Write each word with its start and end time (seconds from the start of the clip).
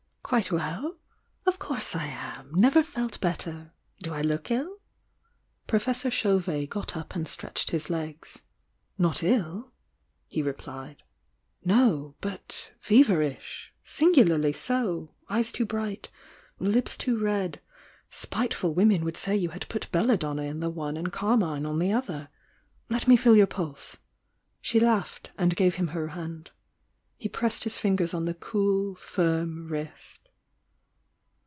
"Quite 0.23 0.49
well? 0.49 0.97
Of 1.45 1.59
course 1.59 1.93
I 1.93 2.05
am! 2.05 2.55
Never 2.55 2.83
felt 2.83 3.19
better 3.19 3.73
I 3.73 4.01
Do 4.01 4.13
I 4.13 4.21
look 4.21 4.49
ill?" 4.49 4.77
Professor 5.67 6.09
Chauvet 6.09 6.69
got 6.69 6.95
up 6.95 7.13
and 7.17 7.27
stretched 7.27 7.71
his 7.71 7.89
legs. 7.89 8.41
"Not 8.97 9.23
ill," 9.23 9.73
he 10.29 10.41
replied,— 10.41 11.03
"No,— 11.65 12.15
but 12.21 12.71
feverish! 12.79 13.73
Sin 13.83 14.13
gularly 14.13 14.55
so! 14.55 15.13
Eyes 15.27 15.51
too 15.51 15.65
brigh 15.65 15.99
tulips 16.59 16.95
too 16.95 17.17
red,— 17.19 17.59
spiteful 18.09 18.73
women 18.73 19.03
Aould 19.03 19.17
say 19.17 19.35
you 19.35 19.49
had 19.49 19.67
put 19.67 19.91
belladonna 19.91 20.43
in 20.43 20.61
the 20.61 20.69
one 20.69 20.95
and 20.95 21.11
carmine 21.11 21.65
on 21.65 21.77
the 21.77 21.91
other! 21.91 22.29
Let 22.89 23.05
me 23.05 23.17
feel 23.17 23.35
your 23.35 23.47
pulse!" 23.47 23.97
She 24.61 24.79
laughed, 24.79 25.31
and 25.37 25.57
gave 25.57 25.75
him 25.75 25.87
her 25.87 26.09
hand. 26.09 26.51
He 27.17 27.27
pressed 27.29 27.65
his 27.65 27.77
fingers 27.77 28.15
on 28.15 28.25
the 28.25 28.33
cool, 28.33 28.95
firm 28.95 29.67
wrist. 29.67 30.19